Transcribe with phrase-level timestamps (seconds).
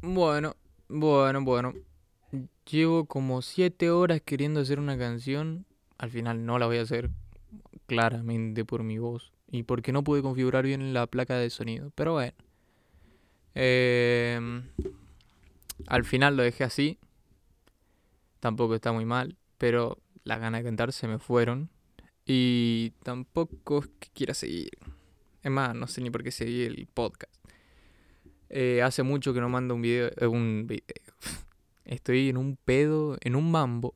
[0.00, 0.54] Bueno,
[0.88, 1.74] bueno, bueno.
[2.70, 5.66] Llevo como 7 horas queriendo hacer una canción.
[5.96, 7.10] Al final no la voy a hacer
[7.86, 9.32] claramente por mi voz.
[9.50, 11.90] Y porque no pude configurar bien la placa de sonido.
[11.94, 12.32] Pero bueno.
[13.54, 14.68] Em,
[15.88, 16.98] al final lo dejé así.
[18.38, 19.36] Tampoco está muy mal.
[19.56, 21.70] Pero las ganas de cantar se me fueron.
[22.24, 24.70] Y tampoco es que quiera seguir.
[25.42, 27.37] Es más, no sé ni por qué seguí el podcast.
[28.50, 30.82] Eh, hace mucho que no mando un video, eh, un video.
[31.84, 33.94] Estoy en un pedo, en un mambo.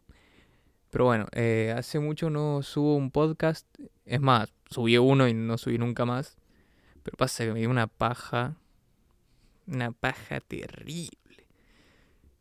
[0.90, 3.66] Pero bueno, eh, hace mucho no subo un podcast.
[4.04, 6.36] Es más, subí uno y no subí nunca más.
[7.02, 8.56] Pero pasa que me dio una paja.
[9.66, 11.46] Una paja terrible.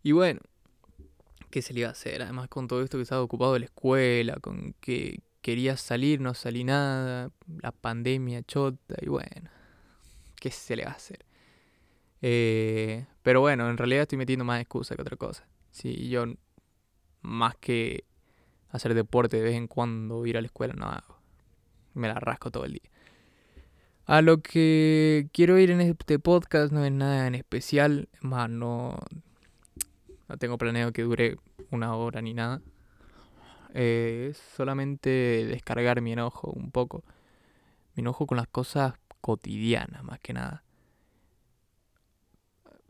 [0.04, 0.42] Y bueno,
[1.50, 2.22] ¿qué se le iba a hacer?
[2.24, 6.34] Además con todo esto que estaba ocupado de la escuela, con que quería salir, no
[6.34, 9.50] salí nada, la pandemia chota y bueno,
[10.40, 11.26] ¿qué se le va a hacer?
[12.22, 15.48] Eh, pero bueno, en realidad estoy metiendo más excusa que otra cosa.
[15.72, 16.26] Si yo
[17.22, 18.06] más que
[18.70, 21.18] hacer deporte de vez en cuando, ir a la escuela, no hago.
[21.94, 22.90] Me la rasco todo el día.
[24.06, 28.10] A lo que quiero ir en este podcast no es nada en especial.
[28.22, 28.98] Más no,
[30.28, 31.38] no tengo planeado que dure
[31.70, 32.62] una hora ni nada.
[33.74, 35.10] Eh, es solamente
[35.46, 37.04] descargar mi enojo un poco.
[37.96, 40.64] Mi enojo con las cosas cotidianas, más que nada.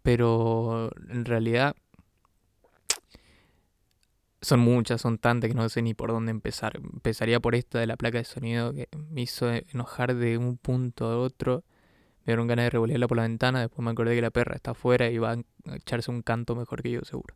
[0.04, 1.76] Pero en realidad
[4.42, 6.78] son muchas, son tantas que no sé ni por dónde empezar.
[6.78, 11.06] Empezaría por esta de la placa de sonido que me hizo enojar de un punto
[11.06, 11.64] a otro.
[12.26, 13.62] Me dieron ganas de revolearla por la ventana.
[13.62, 16.82] Después me acordé que la perra está afuera y va a echarse un canto mejor
[16.82, 17.36] que yo, seguro.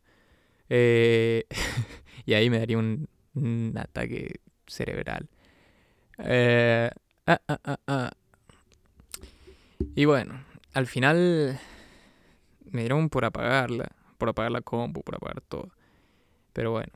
[0.68, 1.46] Eh,
[2.26, 3.08] y ahí me daría un,
[3.76, 5.28] ataque cerebral.
[6.18, 6.90] Eh,
[7.26, 8.10] ah, ah, ah, ah.
[9.94, 10.40] Y bueno,
[10.72, 11.60] al final
[12.70, 15.70] me dieron por apagarla, por apagar la compu, por apagar todo.
[16.52, 16.92] Pero bueno.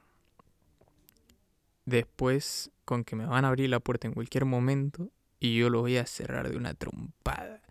[1.84, 5.80] Después, con que me van a abrir la puerta en cualquier momento y yo lo
[5.80, 7.62] voy a cerrar de una trompada.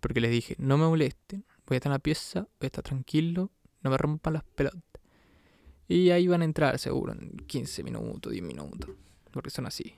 [0.00, 2.84] Porque les dije, no me molesten, voy a estar en la pieza, voy a estar
[2.84, 3.50] tranquilo,
[3.82, 4.82] no me rompan las pelotas.
[5.88, 8.90] Y ahí van a entrar seguro en 15 minutos, 10 minutos.
[9.30, 9.94] Porque son así.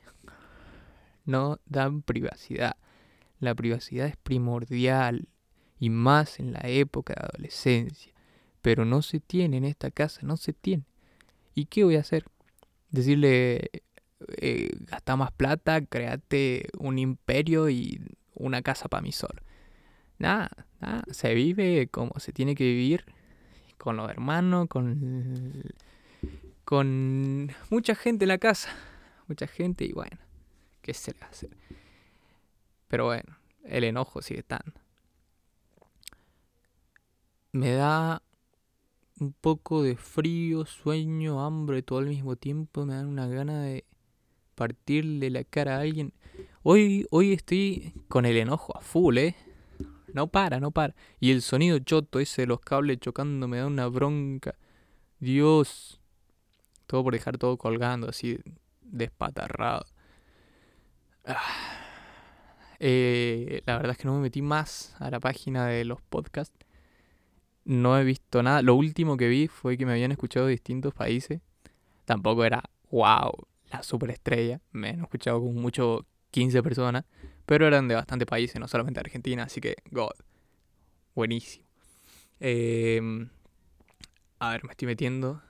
[1.25, 2.77] No dan privacidad.
[3.39, 5.29] La privacidad es primordial.
[5.85, 8.11] Y más en la época de adolescencia.
[8.63, 10.85] Pero no se tiene en esta casa, no se tiene.
[11.55, 12.25] ¿Y qué voy a hacer?
[12.89, 13.71] Decirle,
[14.39, 18.01] eh, gasta más plata, créate un imperio y
[18.33, 19.43] una casa para mí solo.
[20.19, 20.51] Nada,
[20.81, 23.05] nada, se vive como se tiene que vivir
[23.77, 25.65] con los hermanos, con,
[26.65, 28.71] con mucha gente en la casa.
[29.29, 30.17] Mucha gente y bueno,
[30.81, 31.51] ¿qué se le va a hacer?
[32.89, 34.84] Pero bueno, el enojo sigue estando.
[37.55, 38.21] Me da
[39.21, 42.85] un poco de frío, sueño, hambre todo al mismo tiempo.
[42.85, 43.85] Me dan una gana de
[44.57, 46.13] partirle la cara a alguien.
[46.65, 49.37] Hoy, hoy estoy con el enojo a full, ¿eh?
[50.13, 50.97] No para, no para.
[51.21, 54.57] Y el sonido choto ese de los cables chocando me da una bronca.
[55.21, 56.01] Dios.
[56.89, 58.37] Todo por dejar todo colgando así
[58.83, 59.87] despatarrado.
[61.25, 61.39] Ah.
[62.81, 66.59] Eh, la verdad es que no me metí más a la página de los podcasts.
[67.65, 68.63] No he visto nada.
[68.63, 71.41] Lo último que vi fue que me habían escuchado distintos países.
[72.07, 73.33] Tampoco era, wow,
[73.73, 74.61] la superestrella.
[74.73, 77.05] Me han escuchado con mucho 15 personas.
[77.47, 80.13] Pero eran de bastantes países, no solamente Argentina, así que God.
[81.15, 81.65] Buenísimo.
[82.41, 83.31] Em,
[84.39, 85.41] a ver, me estoy metiendo.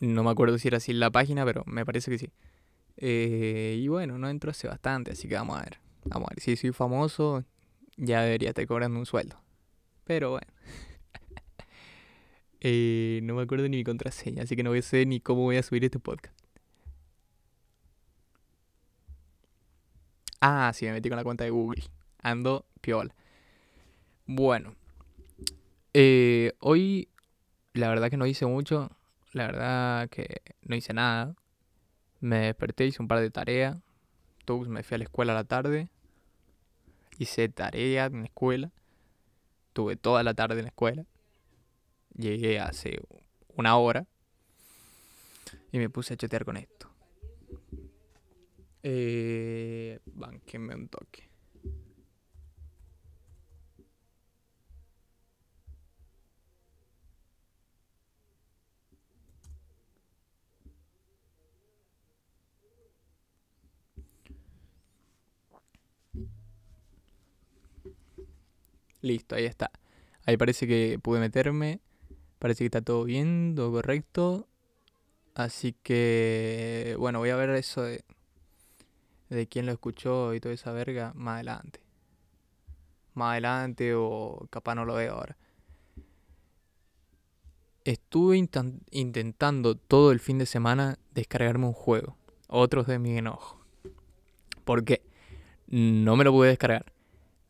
[0.00, 2.30] No me acuerdo si era así la página, pero me parece que sí.
[2.96, 5.78] Eh, y bueno, no entro hace bastante, así que vamos a ver.
[6.04, 7.44] Vamos a ver, si soy famoso,
[7.96, 9.40] ya debería estar cobrando un sueldo.
[10.04, 10.52] Pero bueno.
[12.66, 15.62] Eh, no me acuerdo ni mi contraseña, así que no sé ni cómo voy a
[15.62, 16.34] subir este podcast.
[20.40, 21.82] Ah, sí, me metí con la cuenta de Google.
[22.22, 23.14] Ando piola.
[24.26, 24.74] Bueno.
[25.92, 27.08] Eh, hoy,
[27.74, 28.90] la verdad que no hice mucho.
[29.32, 31.34] La verdad que no hice nada.
[32.24, 33.76] Me desperté, hice un par de tareas.
[34.66, 35.90] me fui a la escuela a la tarde.
[37.18, 38.70] Hice tarea en la escuela.
[39.74, 41.04] Tuve toda la tarde en la escuela.
[42.16, 43.02] Llegué hace
[43.56, 44.06] una hora
[45.70, 46.88] y me puse a chatear con esto.
[48.82, 51.28] Eh, banquenme un toque.
[69.04, 69.70] Listo, ahí está.
[70.24, 71.80] Ahí parece que pude meterme.
[72.38, 74.48] Parece que está todo bien, todo correcto.
[75.34, 78.02] Así que, bueno, voy a ver eso de,
[79.28, 81.80] de quién lo escuchó y toda esa verga más adelante.
[83.12, 85.36] Más adelante o capaz no lo veo ahora.
[87.84, 92.16] Estuve intentando todo el fin de semana descargarme un juego.
[92.48, 93.60] Otros de mi enojo.
[94.64, 95.02] ¿Por qué?
[95.66, 96.93] No me lo pude descargar.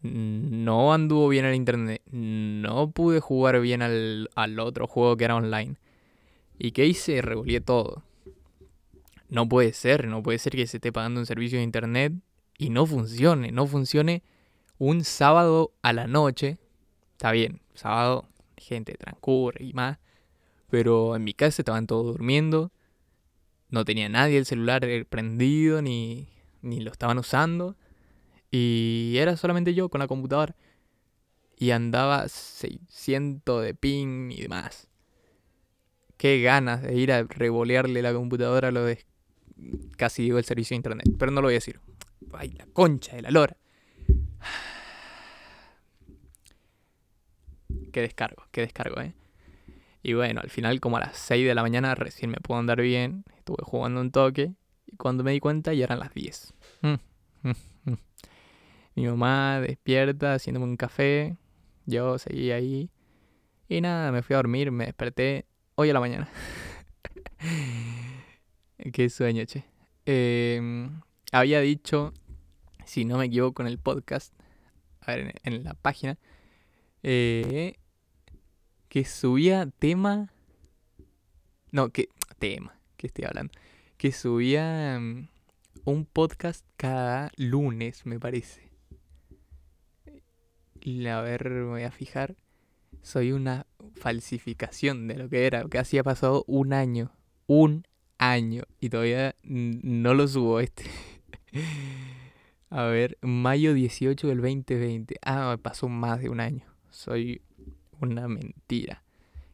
[0.05, 2.03] No anduvo bien el internet.
[2.11, 5.77] No pude jugar bien al, al otro juego que era online.
[6.59, 7.23] ¿Y qué hice?
[7.23, 8.05] Revolví todo.
[9.31, 12.13] No puede ser, no puede ser que se esté pagando un servicio de internet
[12.59, 13.51] y no funcione.
[13.51, 14.23] No funcione
[14.79, 16.59] un sábado a la noche.
[17.13, 18.29] Está bien, sábado,
[18.59, 19.99] gente transcurre y más.
[20.69, 22.73] Pero en mi casa estaban todos durmiendo.
[23.71, 26.29] No tenía nadie el celular prendido ni,
[26.61, 27.75] ni lo estaban usando.
[28.57, 30.55] Y era solamente yo con la computadora.
[31.59, 34.87] Y andaba 600 de ping y demás.
[36.17, 39.05] Qué ganas de ir a revolearle la computadora a lo de
[39.97, 41.09] casi digo el servicio de internet.
[41.19, 41.81] Pero no lo voy a decir.
[42.33, 43.57] Ay, la concha de la lora.
[47.93, 49.15] Qué descargo, qué descargo, eh.
[50.03, 52.81] Y bueno, al final como a las 6 de la mañana recién me puedo andar
[52.81, 53.25] bien.
[53.37, 54.55] Estuve jugando un toque.
[54.87, 56.55] Y cuando me di cuenta ya eran las 10.
[56.83, 56.99] Mm, mm,
[57.43, 57.74] mm.
[58.95, 61.37] Mi mamá despierta haciéndome un café.
[61.87, 62.91] Yo seguí ahí.
[63.69, 66.29] Y nada, me fui a dormir, me desperté hoy a la mañana.
[68.93, 69.65] Qué sueño, che.
[70.07, 71.01] Em,
[71.33, 72.13] había dicho,
[72.85, 74.35] si no me equivoco en el podcast,
[75.01, 76.19] a ver, en, la página,
[77.03, 77.77] eh,
[78.89, 80.33] que subía tema.
[81.73, 82.09] No, que.
[82.39, 83.53] Tema, que estoy hablando.
[83.97, 85.29] Que subía mm,
[85.85, 88.64] un podcast cada lunes, me parece.
[90.87, 92.37] A ver, me voy a fijar.
[93.01, 95.65] Soy una falsificación de lo que era.
[95.79, 97.11] Así ha pasado un año.
[97.47, 97.87] Un
[98.19, 98.65] año.
[98.81, 100.85] Y todavía no lo subo este.
[102.71, 105.17] a ver, mayo 18 del 2020.
[105.23, 106.67] Ah, pasó más de un año.
[106.91, 107.41] Soy
[108.01, 109.03] una mentira.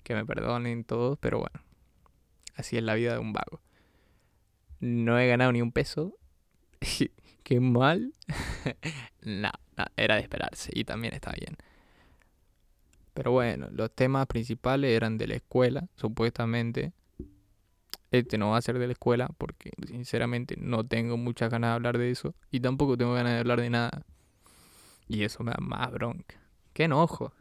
[0.03, 1.61] Que me perdonen todos, pero bueno.
[2.56, 3.61] Así es la vida de un vago.
[4.81, 6.17] No he ganado ni un peso.
[7.44, 8.15] Qué mal.
[9.23, 9.50] no,
[9.97, 11.56] era de esperarse y también está bien.
[13.15, 16.93] Pero bueno, los temas principales eran de la escuela, supuestamente.
[18.11, 21.75] Este no va a ser de la escuela porque sinceramente no tengo muchas ganas de
[21.75, 24.05] hablar de eso y tampoco tengo ganas de hablar de nada.
[25.06, 26.41] Y eso me da más bronca.
[26.73, 27.32] Qué enojo.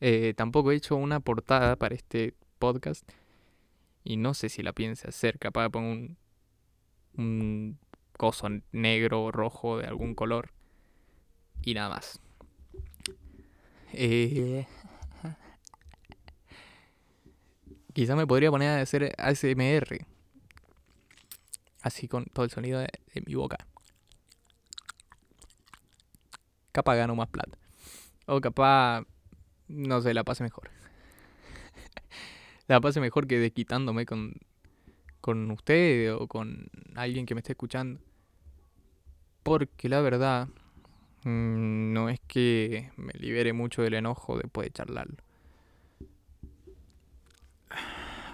[0.00, 3.08] Eh, tampoco he hecho una portada para este podcast.
[4.04, 5.38] Y no sé si la piense hacer.
[5.38, 6.16] Capaz poner un,
[7.16, 7.78] un
[8.16, 10.50] coso negro o rojo de algún color.
[11.62, 12.18] Y nada más.
[13.92, 14.66] Eh,
[17.92, 20.06] quizá me podría poner a hacer ASMR.
[21.82, 23.66] Así con todo el sonido de, de mi boca.
[26.72, 27.58] Capaz gano más plata.
[28.26, 29.04] O capaz
[29.72, 30.70] no sé, la pase mejor.
[32.68, 34.34] la pase mejor que desquitándome con,
[35.20, 38.00] con usted o con alguien que me esté escuchando.
[39.42, 40.48] Porque la verdad,
[41.24, 45.16] mm, no es que me libere mucho del enojo después de charlarlo.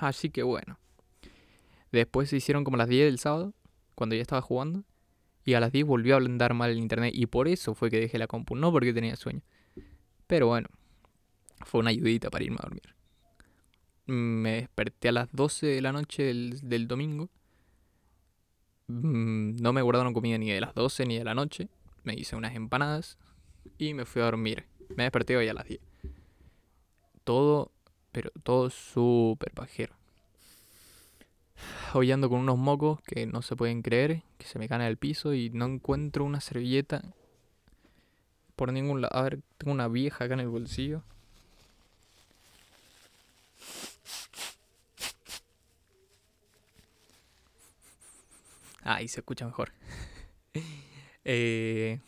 [0.00, 0.78] Así que bueno.
[1.92, 3.54] Después se hicieron como las 10 del sábado,
[3.94, 4.84] cuando ya estaba jugando.
[5.44, 7.12] Y a las 10 volvió a andar mal el internet.
[7.14, 9.40] Y por eso fue que dejé la compu, no porque tenía sueño.
[10.26, 10.68] Pero bueno,
[11.64, 12.94] fue una ayudita para irme a dormir.
[14.06, 17.30] Me desperté a las 12 de la noche del, domingo.
[18.88, 21.68] Mm, no me guardaron comida ni de las 12 ni de la noche.
[22.08, 23.18] Me hice unas empanadas
[23.76, 24.64] y me fui a dormir.
[24.96, 25.78] Me desperté hoy a las 10.
[27.22, 27.70] Todo,
[28.12, 29.94] pero todo súper pajero.
[31.92, 34.96] Hoy ando con unos mocos que no se pueden creer, que se me caen al
[34.96, 37.02] piso y no encuentro una servilleta
[38.56, 39.14] por ningún lado.
[39.14, 41.02] A ver, tengo una vieja acá en el bolsillo.
[48.82, 49.72] Ahí se escucha mejor.
[51.30, 52.00] Eh,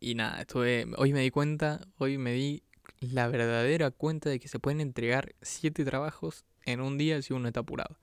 [0.00, 0.86] y nada, estuve.
[0.96, 2.62] Hoy me di cuenta, hoy me di
[3.00, 7.48] la verdadera cuenta de que se pueden entregar siete trabajos en un día si uno
[7.48, 7.98] está apurado.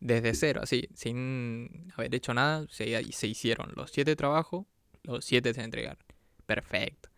[0.00, 4.66] Desde cero, así, sin haber hecho nada, se, se hicieron los siete trabajos,
[5.02, 6.04] los siete se entregaron.
[6.44, 7.08] Perfecto,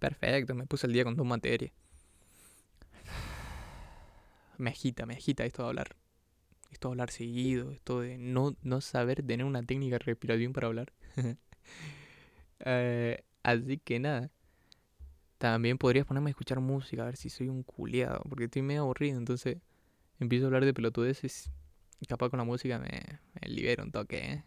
[0.00, 1.70] perfecto, me puse el día con dos materias.
[4.58, 5.96] Me agita, me agita esto de hablar
[6.70, 10.68] esto de hablar seguido, esto de no, no saber tener una técnica de respiración para
[10.68, 10.92] hablar.
[12.64, 14.32] Eh, así que nada,
[15.38, 18.80] también podrías ponerme a escuchar música, a ver si soy un culiado, porque estoy medio
[18.80, 19.58] aburrido, entonces
[20.18, 21.52] empiezo a hablar de pelotudeces
[22.00, 24.44] y capaz con la música me, me libero un toque, ¿eh?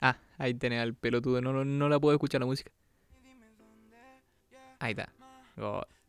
[0.00, 2.70] Ah, ahí tenés al pelotudo, no, no, no la puedo escuchar la música.
[4.78, 5.12] Ahí está.
[5.56, 5.99] God.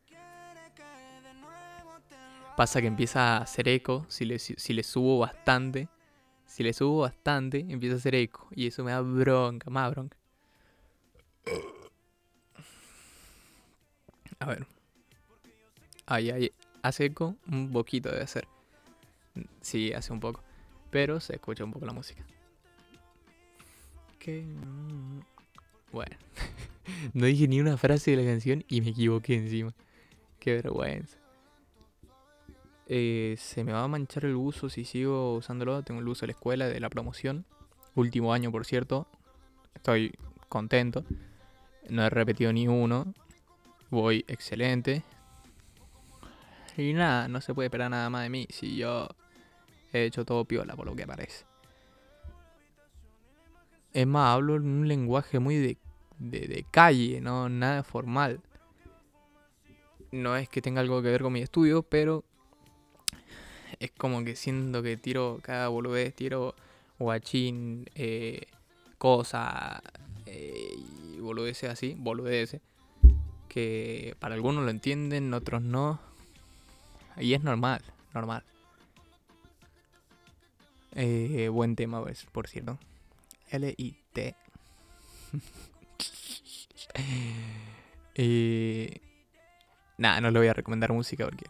[2.62, 5.88] Pasa que empieza a hacer eco, si le, si le subo bastante,
[6.46, 8.46] si le subo bastante, empieza a hacer eco.
[8.54, 10.16] Y eso me da bronca, más bronca.
[14.38, 14.64] A ver.
[16.06, 16.52] Ahí, ahí.
[16.82, 18.46] Hace eco un poquito debe hacer.
[19.60, 20.40] Sí, hace un poco.
[20.92, 22.24] Pero se escucha un poco la música.
[24.20, 24.44] Que...
[25.90, 26.16] Bueno.
[27.12, 29.74] no dije ni una frase de la canción y me equivoqué encima.
[30.38, 31.21] Qué vergüenza.
[32.94, 35.82] Eh, se me va a manchar el buzo si sigo usándolo.
[35.82, 37.46] Tengo el uso de la escuela, de la promoción.
[37.94, 39.06] Último año, por cierto.
[39.74, 40.12] Estoy
[40.50, 41.02] contento.
[41.88, 43.14] No he repetido ni uno.
[43.88, 45.04] Voy excelente.
[46.76, 49.08] Y nada, no se puede esperar nada más de mí si yo
[49.94, 51.46] he hecho todo piola, por lo que parece.
[53.94, 55.78] Es más, hablo en un lenguaje muy de,
[56.18, 58.42] de, de calle, no nada formal.
[60.10, 62.22] No es que tenga algo que ver con mi estudio, pero
[63.80, 66.54] es como que siento que tiro cada boludez, tiro
[66.98, 68.46] guachín, eh,
[68.98, 69.82] cosa,
[70.26, 70.74] eh,
[71.14, 72.60] y boludeces así, boludeces,
[73.48, 76.00] que para algunos lo entienden, otros no,
[77.16, 77.82] y es normal,
[78.14, 78.44] normal.
[80.94, 82.78] Eh, buen tema, pues, por cierto.
[83.50, 84.34] L-I-T.
[88.14, 89.00] eh,
[89.98, 91.46] nada, no le voy a recomendar música porque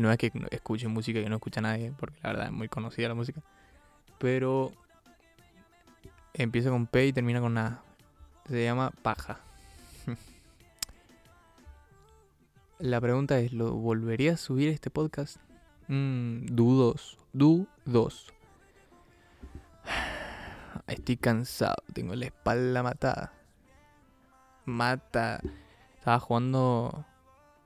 [0.00, 3.08] no es que escuche música que no escucha nadie, porque la verdad es muy conocida
[3.08, 3.42] la música.
[4.18, 4.72] Pero
[6.32, 7.82] empieza con P y termina con A.
[8.48, 9.40] Se llama Paja.
[12.78, 15.36] la pregunta es, ¿lo volvería a subir este podcast?
[15.88, 18.32] Mm, dudos, dudos.
[20.86, 23.34] Estoy cansado, tengo la espalda matada.
[24.64, 25.42] Mata.
[25.98, 27.04] Estaba jugando...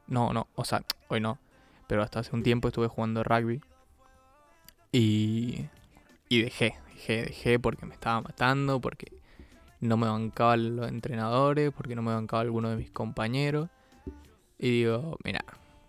[0.09, 1.39] No, no, o sea, hoy no
[1.87, 3.61] pero hasta hace un tiempo estuve jugando rugby
[4.93, 5.67] y,
[6.29, 9.13] y dejé, dejé, dejé porque me estaba matando, porque
[9.81, 13.69] no me bancaban los entrenadores, porque no me bancaba alguno de mis compañeros.
[14.59, 15.45] Y digo, mira,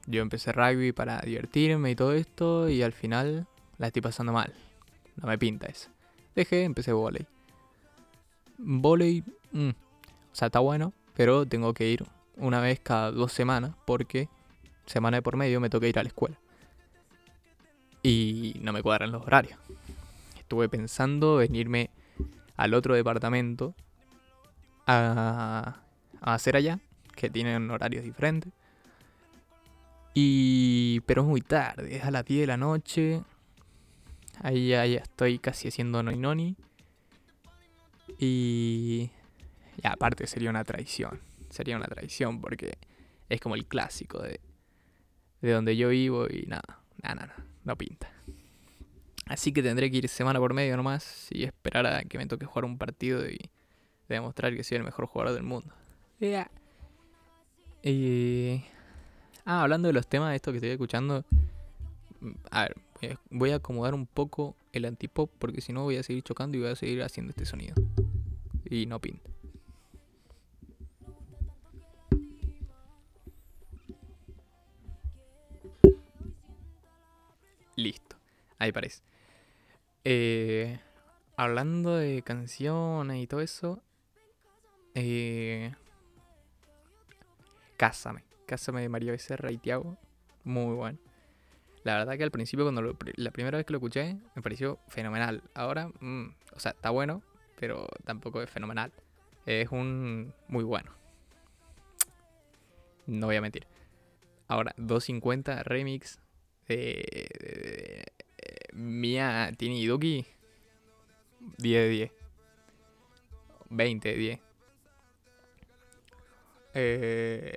[0.07, 3.47] yo empecé rugby para divertirme y todo esto y al final
[3.77, 4.53] la estoy pasando mal.
[5.17, 5.89] No me pinta eso.
[6.35, 7.27] Dejé, empecé volei.
[8.57, 12.05] Volei, mm, o sea, está bueno, pero tengo que ir
[12.37, 14.29] una vez cada dos semanas porque
[14.85, 16.39] semana de por medio me toca ir a la escuela.
[18.03, 19.59] Y no me cuadran los horarios.
[20.37, 21.89] Estuve pensando venirme
[22.55, 23.73] al otro departamento
[24.85, 25.81] a,
[26.21, 26.79] hacer allá,
[27.15, 28.53] que tienen horarios diferentes.
[30.13, 31.01] Y.
[31.07, 33.21] Pero es muy tarde, es a las 10 de la noche.
[34.41, 36.55] Ahí ya, estoy casi haciendo noni noni.
[38.19, 39.09] Y.
[39.81, 41.19] Y aparte sería una traición.
[41.49, 42.77] Sería una traición porque
[43.29, 44.39] es como el clásico de
[45.45, 48.09] de donde yo vivo y nada, nada, nada, no pinta.
[49.27, 52.47] Así que tendré que ir semana por medio nomás y esperar a que me toque
[52.47, 53.37] jugar un partido y
[54.09, 55.71] demostrar que soy el mejor jugador del mundo.
[57.83, 58.63] Y...
[59.45, 61.23] Ah, hablando de los temas de esto que estoy escuchando.
[62.49, 66.23] A ver, voy a acomodar un poco el antipop porque si no voy a seguir
[66.23, 67.75] chocando y voy a seguir haciendo este sonido.
[68.67, 69.29] Y no pinta.
[78.65, 79.03] Ahí parece.
[80.03, 80.79] Eh,
[81.37, 83.79] hablando de canciones y todo eso.
[84.95, 85.71] Eh,
[87.77, 88.23] Cásame.
[88.47, 89.99] Cásame de María Becerra y Tiago.
[90.43, 90.97] Muy bueno.
[91.83, 95.43] La verdad que al principio, cuando la primera vez que lo escuché, me pareció fenomenal.
[95.53, 97.21] Ahora, mm, o sea, está bueno,
[97.59, 98.91] pero tampoco es fenomenal.
[99.45, 100.91] Es un muy bueno.
[103.05, 103.67] No voy a mentir.
[104.47, 106.19] Ahora, 250 remix
[106.67, 107.94] eh,
[108.75, 110.25] Mía Tini y Duki
[111.57, 112.11] 10 de 10
[113.69, 114.39] 20 de 10
[116.77, 117.53] eh,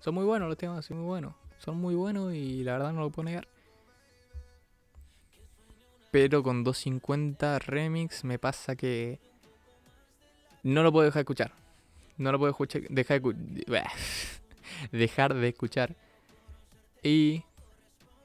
[0.00, 1.34] son muy buenos los temas son muy buenos.
[1.58, 3.46] Son muy buenos y la verdad no lo puedo negar.
[6.10, 9.18] Pero con 250 remix me pasa que
[10.62, 11.52] no lo puedo dejar de escuchar.
[12.16, 13.84] No lo puedo escuchar dejar de,
[14.92, 15.94] dejar de escuchar.
[17.02, 17.44] Y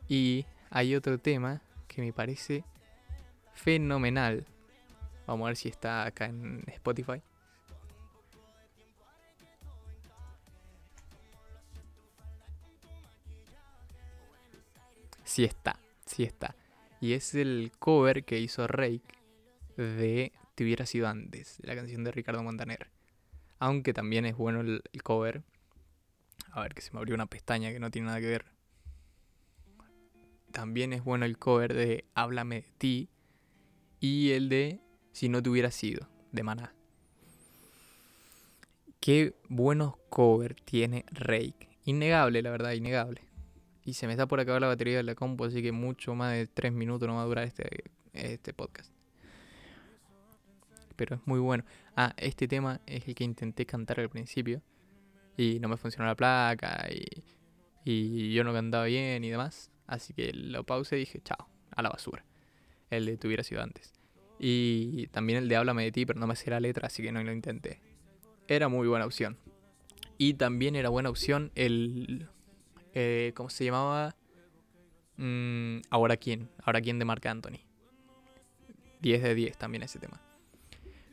[0.07, 1.61] y hay otro tema
[1.93, 2.63] que me parece
[3.53, 4.45] fenomenal.
[5.25, 7.21] Vamos a ver si está acá en Spotify.
[15.23, 16.55] Sí está, sí está.
[16.99, 19.01] Y es el cover que hizo Rake
[19.77, 22.89] de Te hubiera sido antes, la canción de Ricardo Montaner.
[23.59, 25.41] Aunque también es bueno el, el cover.
[26.51, 28.52] A ver, que se me abrió una pestaña que no tiene nada que ver.
[30.53, 33.09] También es bueno el cover de Háblame de ti
[33.99, 34.81] y el de
[35.11, 36.75] Si no te hubiera sido, de Maná.
[38.99, 41.69] Qué buenos covers tiene Rake.
[41.85, 43.21] Innegable, la verdad, innegable.
[43.83, 46.33] Y se me está por acabar la batería de la compu, así que mucho más
[46.33, 47.67] de 3 minutos no va a durar este,
[48.13, 48.93] este podcast.
[50.95, 51.65] Pero es muy bueno.
[51.95, 54.61] Ah, este tema es el que intenté cantar al principio.
[55.35, 56.87] Y no me funcionó la placa.
[56.91, 57.23] Y,
[57.83, 59.72] y yo no cantaba bien y demás.
[59.87, 62.25] Así que lo pausé y dije, chao, a la basura.
[62.89, 63.93] El de tuviera sido antes.
[64.39, 67.11] Y también el de Háblame de ti, pero no me hacía la letra, así que
[67.11, 67.79] no lo intenté.
[68.47, 69.37] Era muy buena opción.
[70.17, 72.27] Y también era buena opción el...
[72.93, 74.15] Eh, ¿Cómo se llamaba?
[75.17, 76.49] Mm, Ahora quién.
[76.63, 77.59] Ahora quién de Marc Anthony.
[79.01, 80.21] 10 de 10 también ese tema.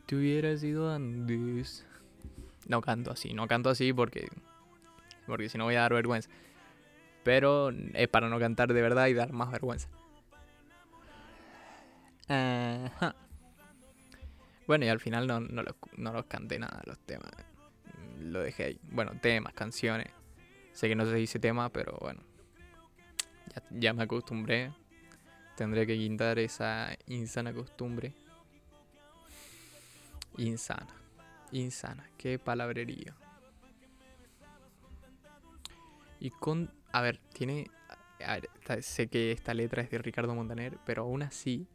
[0.06, 1.86] Te hubiera sido antes.
[2.66, 4.28] No canto así, no canto así porque.
[5.26, 6.30] Porque si no voy a dar vergüenza.
[7.22, 9.88] Pero es para no cantar de verdad y dar más vergüenza.
[14.66, 17.32] Bueno, y al final no, no, los, no los canté nada los temas.
[18.20, 18.80] Lo dejé ahí.
[18.84, 20.06] Bueno, temas, canciones.
[20.72, 22.22] Sé que no se dice tema, pero bueno.
[23.52, 24.72] Ya, ya me acostumbré.
[25.56, 28.14] Tendré que quitar esa insana costumbre.
[30.36, 30.94] Insana.
[31.50, 32.08] Insana.
[32.16, 33.12] Qué palabrerío.
[36.20, 36.70] Y con.
[36.92, 37.70] A ver, tiene.
[38.80, 41.66] Sé que esta letra es de Ricardo Montaner, pero aún así.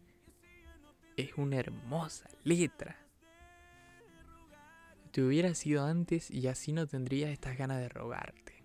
[1.17, 2.97] Es una hermosa letra.
[5.11, 8.63] Te hubiera sido antes y así no tendrías estas ganas de rogarte.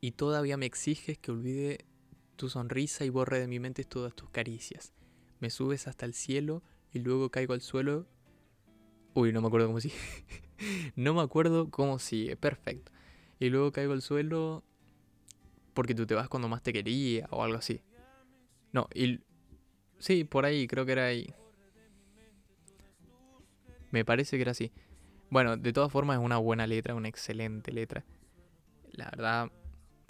[0.00, 1.84] Y todavía me exiges que olvide
[2.36, 4.94] tu sonrisa y borre de mi mente todas tus caricias.
[5.40, 8.06] Me subes hasta el cielo y luego caigo al suelo.
[9.12, 9.94] Uy, no me acuerdo cómo sigue.
[10.96, 12.36] no me acuerdo cómo sigue.
[12.36, 12.90] Perfecto.
[13.38, 14.64] Y luego caigo al suelo
[15.74, 17.82] porque tú te vas cuando más te quería o algo así.
[18.72, 19.20] No, y...
[19.98, 21.32] Sí, por ahí, creo que era ahí.
[23.90, 24.72] Me parece que era así.
[25.30, 28.04] Bueno, de todas formas es una buena letra, una excelente letra.
[28.92, 29.50] La verdad,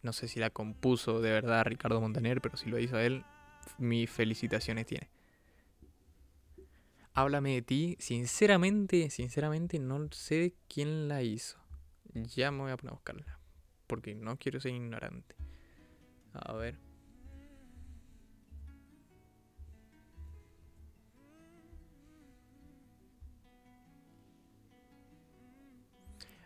[0.02, 3.24] no sé si la compuso de verdad Ricardo Montaner, pero si lo hizo él,
[3.78, 5.10] mis felicitaciones tiene.
[7.12, 11.58] Háblame de ti, sinceramente, sinceramente no sé quién la hizo.
[12.12, 13.38] Ya me voy a poner a buscarla,
[13.86, 15.36] porque no quiero ser ignorante.
[16.34, 16.78] A ver.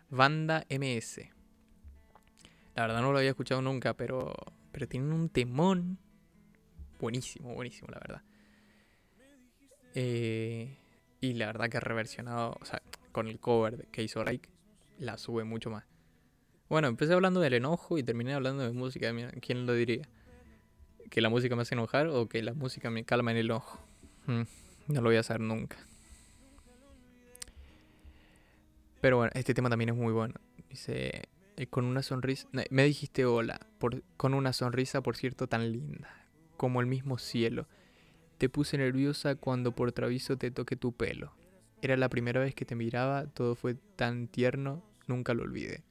[0.09, 1.29] Banda MS.
[2.75, 4.33] La verdad no lo había escuchado nunca, pero,
[4.71, 5.97] pero tienen un temón
[6.99, 8.21] buenísimo, buenísimo, la verdad.
[9.95, 10.77] Eh,
[11.19, 14.49] y la verdad que ha reversionado, o sea, con el cover que hizo Rake,
[14.97, 15.88] la sube mucho más.
[16.69, 19.11] Bueno, empecé hablando del enojo y terminé hablando de música.
[19.41, 20.07] ¿Quién lo diría?
[21.09, 23.79] ¿Que la música me hace enojar o que la música me calma en el enojo?
[24.27, 24.43] Mm,
[24.89, 25.77] no lo voy a hacer nunca.
[29.01, 30.35] Pero bueno, este tema también es muy bueno.
[30.69, 31.23] Dice,
[31.57, 32.47] eh, con una sonrisa...
[32.69, 37.67] Me dijiste hola, por, con una sonrisa, por cierto, tan linda, como el mismo cielo.
[38.37, 41.33] Te puse nerviosa cuando por travieso te toqué tu pelo.
[41.81, 45.88] Era la primera vez que te miraba, todo fue tan tierno, nunca lo olvidé.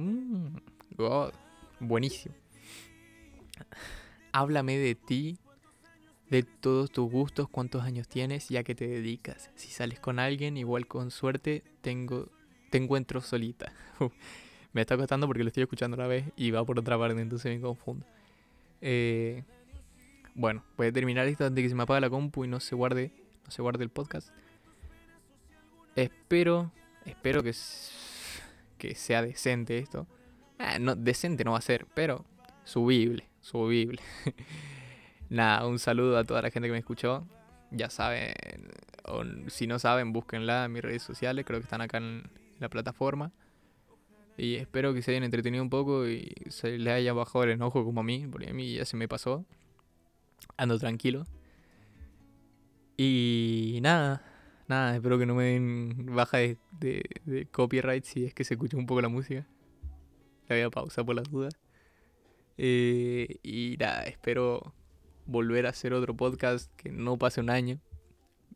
[0.00, 0.56] Mmm,
[1.80, 2.34] buenísimo.
[4.32, 5.36] Háblame de ti,
[6.30, 9.50] de todos tus gustos, cuántos años tienes y a qué te dedicas.
[9.56, 12.28] Si sales con alguien, igual con suerte, tengo,
[12.70, 13.72] te encuentro solita.
[14.72, 17.54] me está costando porque lo estoy escuchando una vez y va por otra parte, entonces
[17.54, 18.06] me confundo.
[18.80, 19.44] Eh,
[20.34, 22.60] bueno, voy a terminar esto antes de que se me apague la compu y no
[22.60, 23.12] se guarde,
[23.44, 24.30] no se guarde el podcast.
[25.94, 26.72] Espero,
[27.04, 27.52] espero que
[28.80, 30.08] que sea decente esto.
[30.58, 32.24] Ah, no, decente no va a ser, pero
[32.64, 34.02] subible, subible.
[35.28, 37.24] Nada, un saludo a toda la gente que me escuchó.
[37.70, 38.32] Ya saben,
[39.04, 42.68] o si no saben, búsquenla en mis redes sociales, creo que están acá en la
[42.68, 43.30] plataforma.
[44.36, 47.84] Y espero que se hayan entretenido un poco y se les haya bajado el enojo
[47.84, 49.44] como a mí, porque a mí ya se me pasó.
[50.56, 51.26] Ando tranquilo.
[52.96, 54.22] Y nada,
[54.70, 58.86] Nada, espero que no me den baja de, copyright si es que se escucha un
[58.86, 59.44] poco la música.
[60.46, 61.54] La voy a pausar por las dudas.
[62.56, 64.72] Eh, y nada, espero
[65.26, 67.80] volver a hacer otro podcast que no pase un año.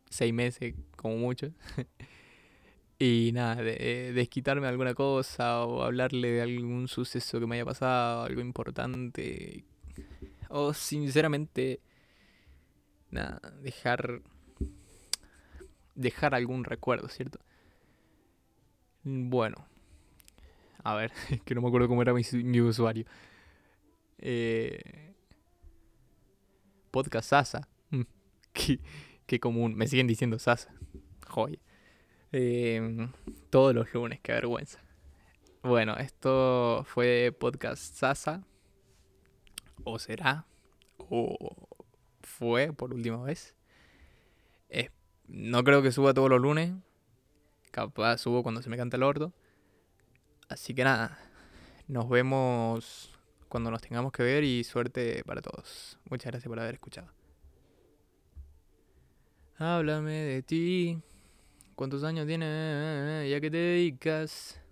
[0.09, 1.51] Seis meses, como mucho.
[3.01, 8.23] y nada, de, desquitarme alguna cosa o hablarle de algún suceso que me haya pasado,
[8.23, 9.65] algo importante.
[10.49, 11.81] O sinceramente,
[13.11, 14.23] nada, dejar,
[15.95, 17.39] dejar algún recuerdo, ¿cierto?
[19.03, 19.67] Bueno,
[20.83, 21.13] a ver,
[21.45, 23.07] que no me acuerdo cómo era mi, usuario.
[24.19, 25.15] Eh,
[26.91, 27.69] podcast Sasa.
[27.91, 28.03] Mm,
[28.53, 28.81] qué,
[29.27, 29.75] qué, común.
[29.75, 30.73] Me siguen diciendo Sasa.
[31.27, 31.59] Joya.
[32.33, 33.09] Eh,
[33.51, 34.81] todos los lunes, qué vergüenza.
[35.63, 38.45] Bueno, esto fue Podcast Sasa.
[39.85, 40.47] O será.
[40.99, 41.37] O
[42.23, 43.55] fue por última vez.
[45.29, 46.73] No creo que suba todos los lunes.
[47.71, 49.33] Capaz subo cuando se me canta el orto.
[50.49, 51.19] Así que nada.
[51.89, 53.11] Nos vemos
[53.49, 55.99] cuando nos tengamos que ver y suerte para todos.
[56.09, 57.09] Muchas gracias por haber escuchado.
[59.59, 60.99] Háblame de ti.
[61.75, 63.31] ¿Cuántos años tienes?
[63.31, 64.64] ¿Ya que te dedicas?